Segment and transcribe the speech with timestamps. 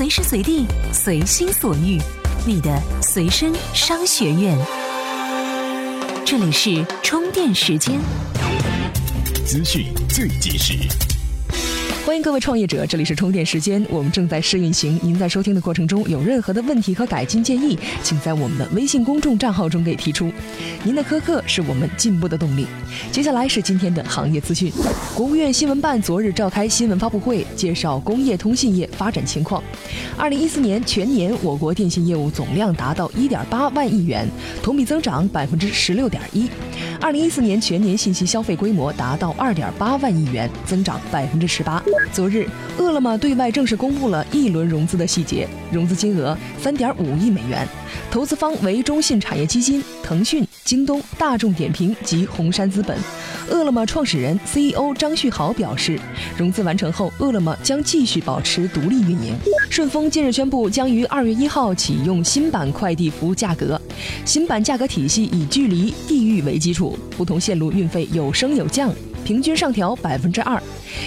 [0.00, 2.00] 随时随地，随心所欲，
[2.46, 4.56] 你的随身商学院。
[6.24, 8.00] 这里是充电时间，
[9.44, 10.72] 资讯最及时。
[12.10, 14.98] 欢迎各位创业者，这里是充电时间，我们正在试运行。
[15.00, 20.28] 您在收听的过程中有任何的问题和改进建议，请在我们的微信公众账号中给提出。
[20.82, 22.66] 您的苛刻是我们进步的动力。
[23.12, 24.72] 接下来是今天的行业资讯。
[25.14, 29.62] 国务院新闻办昨日召开新闻发布会，介绍工业通信业发展情况。
[30.18, 34.28] 二零一四年全年，我国电信业务总量达到一点八万亿元，
[34.64, 36.50] 同比增长百分之十六点一。
[37.00, 41.80] 二零一四年全年信息消费规模达到二点八万亿元，增长百分之十八。
[42.12, 47.66] 昨日，饿了么对外正式公布了一轮融资的细节，融资金额三点五亿美元，
[48.10, 52.96] 投资方为中信产业基金、腾讯、京东、大众点评及红杉资本。
[53.48, 55.98] 饿了么创始人 CEO 张旭豪表示，
[56.36, 59.34] 融资完成后，饿了么将继续保持独立运营。
[59.68, 63.80] 顺丰近日宣布，将于二月一号启用新版快递服务价格，
[64.24, 68.92] 新版价格体系以距离、地域为基础，不同线路运费有升有降。
[69.24, 70.60] 平均上调百分之二，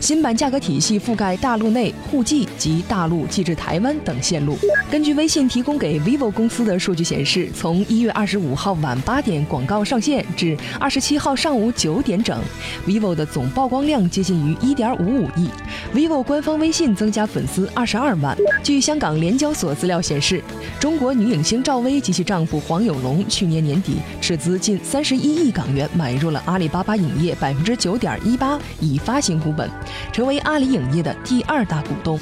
[0.00, 4.56] 新版价格体系覆盖大陆内沪寄及大陆寄至台湾等线路。
[4.90, 12.40] 根据微信提供给 vivo 公司的数据显示，从一月二十五号晚八点广告上线至二十七号上午九点整
[12.86, 15.50] ，vivo 的总曝光量接近于一点五五亿
[15.92, 18.36] ，vivo 官方微信增加粉丝二十二万。
[18.62, 20.42] 据香港联交所资料显示，
[20.78, 27.95] 中国女影星赵薇及其丈夫黄有龙去年年底斥资近三十一亿港元买入了阿里巴巴影业百分之九。
[27.98, 29.70] 点一八已发行股本，
[30.12, 32.18] 成为阿里影业的第二大股东。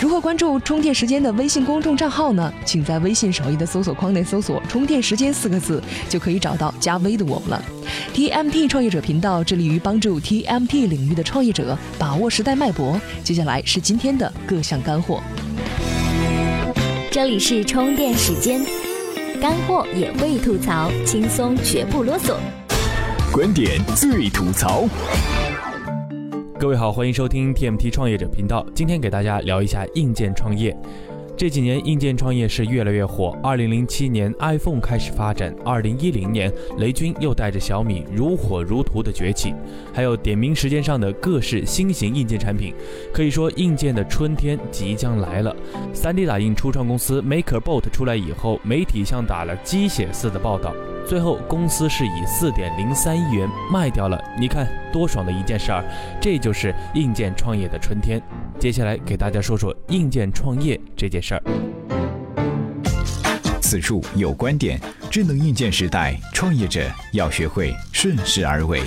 [0.00, 2.52] 如何关注充电时间的微信公众账号呢？
[2.64, 7.62] 请在微信首页的搜索框内搜索“充电时间”四个字，就可以找到加微的我们了。
[8.14, 13.00] TMT 创业者频道致力于帮助 TMT 领域的创业者把握时代脉搏。
[13.24, 15.22] 接下来是今天的各项干货。
[17.10, 18.60] 这里是充电时间，
[19.40, 22.34] 干货也会吐槽，轻松绝不啰嗦。
[23.32, 24.84] 观点最吐槽。
[26.58, 28.66] 各位好，欢迎收听 TMT 创业者频道。
[28.74, 30.76] 今天给大家聊一下硬件创业。
[31.36, 33.38] 这几年硬件创业是越来越火。
[33.42, 39.54] 二零零七年 iPhone 开始发展，二零一零年雷军又带着小米如火如荼的崛起，
[39.92, 42.74] 还有点名时间上的各式新型硬件产品，
[43.12, 45.54] 可以说硬件的春天即将来了。
[45.92, 50.72] 三 D 打印初创公司 MakerBot 出来以后，媒体像打了鸡血似的报道。
[51.08, 54.22] 最后，公司是以四点零三亿元卖掉了。
[54.38, 55.82] 你看多爽的一件事儿！
[56.20, 58.20] 这就是硬件创业的春天。
[58.58, 61.42] 接下来给大家说说硬件创业这件事儿。
[63.62, 64.78] 此处有观点：
[65.10, 66.82] 智能硬件时代，创业者
[67.14, 68.82] 要学会顺势而为。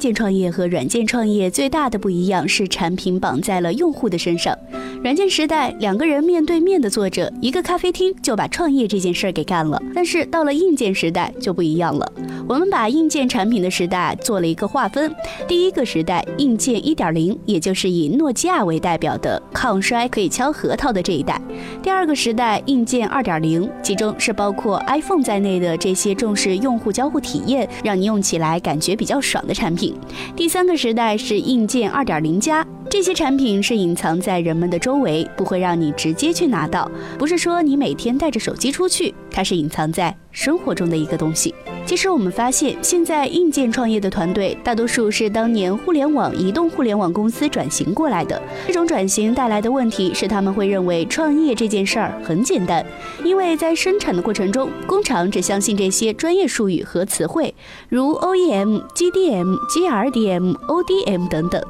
[0.00, 4.56] 硬件创业和软件创业最大的不一样是产品绑在了用户的身上。
[5.02, 9.80] 软件时代，两个人面对面的坐着，一个咖啡厅就把创业这件事儿给干了。
[9.94, 12.12] 但是到了硬件时代就不一样了，
[12.48, 15.14] 我们把硬件产品的时代做了一个划分。
[15.46, 21.36] 第一个时代，硬件一点零，也就是以诺基亚为代表的抗摔可以敲核桃的这一代；
[21.82, 29.89] 第二个时代，硬件二点零，其中是包括 iPhone 在内的这些重视用户交互体验，让你用起来感觉比较爽的产品；
[30.36, 32.66] 第三个时代是硬件二点零加。
[32.88, 36.90] 这些产品是隐藏在人们的周围，不会让你直接去拿到。
[37.18, 41.54] 不是说你每天带着手机出去，它是隐藏在生活中的一个东西。
[41.86, 48.40] 其实我们发现，现在硬件创业的团队大多数是当年互联网、移动互联网公司转型过来的。
[48.66, 52.84] 这种转型带来的问题是，他们会认为创业这件事儿很简单，
[53.24, 57.52] 因为在生产的过程中，工厂只相信这些专业术语和词汇，
[57.88, 61.60] 如 OEM、GDM、GRDM、ODM 等等。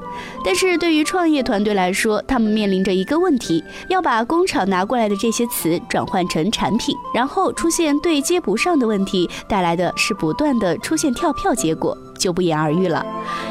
[0.44, 11.96] 但是对于创业团队来说，他们面临着一个问题：要把工厂拿过来的这些词转换成产品，然后出现对接不不上的问题，带来的是不断的出现跳票结果。
[12.18, 13.02] 就不言而喻了。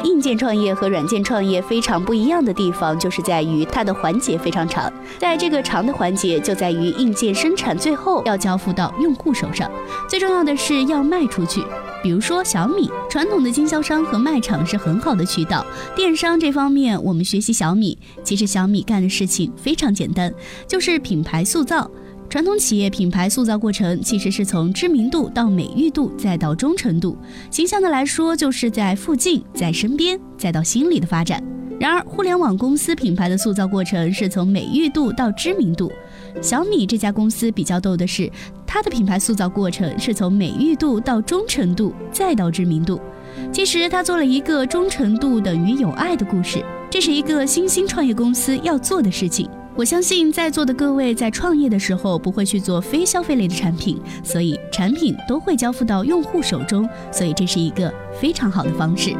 [0.04, 4.92] 硬件创业和软件创业非常不一样的地方，就是在于它的环节非常长。
[5.18, 9.68] 在这个长的环节，就在于硬件生产最后要交付到用户手上，
[10.06, 11.64] 最重要的是要卖出去。
[12.00, 15.66] 比如说小米，传统的经销商和卖场是很好的渠道。
[15.96, 20.32] 电商这方面，我们学习小米，其实小米干的事情非常简单，
[20.68, 21.90] 就是品牌塑造。
[22.30, 27.18] 传统企业品牌塑造过程其实是从知名度到美誉度，再到忠诚度。
[27.50, 31.42] 形象的来说，就是在附近，在身边，再到心里的发展。
[31.80, 35.90] 然而，互联网公司品牌的塑造过程是从美誉度到知名度。
[36.40, 38.30] 小米这家公司比较逗的是，
[38.64, 43.00] 它的品牌塑造过程是从美誉度到忠诚度，再到知名度。
[43.52, 46.64] 其实，它做了一个忠诚度等于有爱的故事。
[46.88, 49.50] 这是一个新兴创业公司要做的事情。
[49.76, 59.14] 我相信在座的各位在创业的时候不会去做非消费类的产品，所以产品都会交付到用户手中，所以这是一个非常好的方式。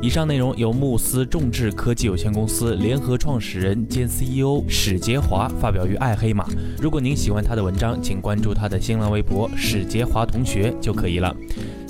[0.00, 6.46] 以上内容由慕思众智科技有限公司联合创始人兼 CEO 史杰华发表于爱黑马。
[6.80, 11.34] 如果您喜欢他的文章，请关注他的新浪微博史杰华同学就可以了。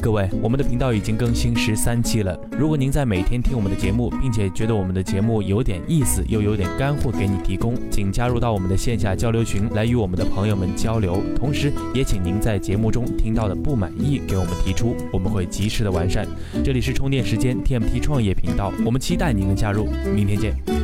[0.00, 2.38] 各位，我们的频道已经更新十三期了。
[2.56, 11.20] 如果您在每天听我们的节目，并且觉得我们的节目有点意思，又有点干货给你提供，请加入到我们的线下交流群来与我们的朋友们交流。
[11.36, 16.26] 同时，也请您在节目中听到的不满意给我们提出，我们会及时的完善。
[16.64, 19.88] 这里是充电时间 TMT 创业频道，我们期待您的加入。
[20.14, 20.83] 明天见。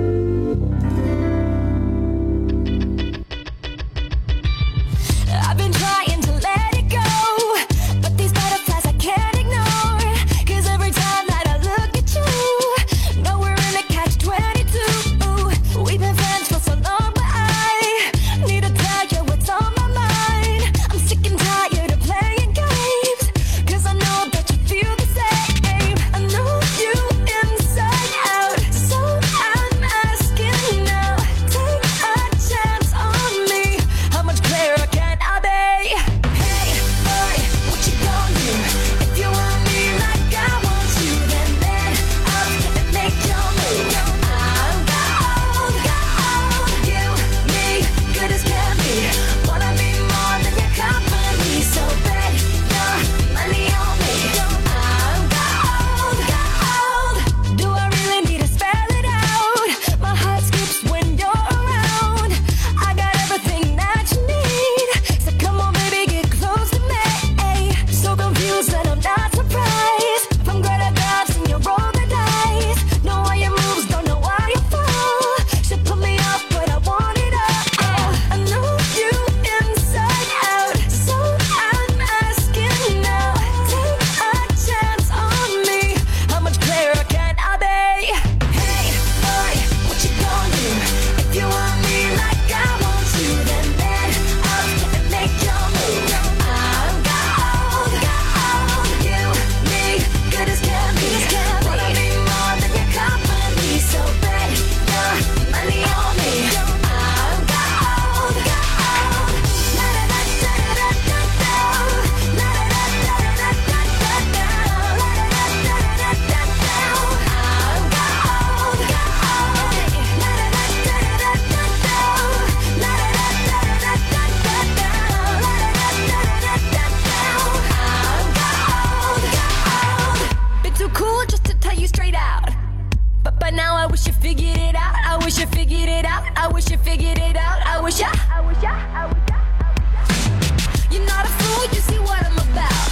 [133.61, 133.75] now.
[133.75, 134.95] I wish you figured it out.
[135.11, 136.23] I wish you figured it out.
[136.35, 137.59] I wish you figured it out.
[137.73, 138.11] I wish I.
[138.37, 138.77] I wish I.
[139.01, 139.41] I wish I.
[139.61, 140.87] I wish I.
[140.91, 141.63] You're not a fool.
[141.75, 142.89] You see what I'm about.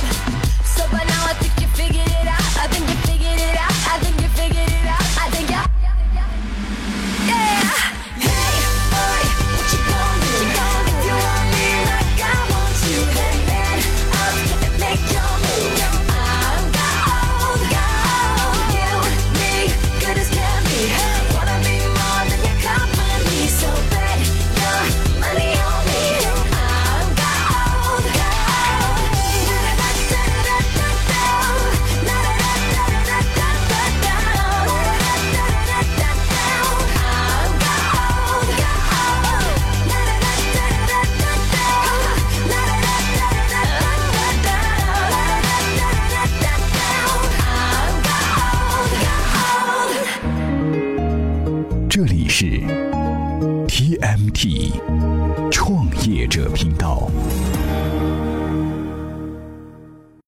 [0.76, 1.59] So by now I think.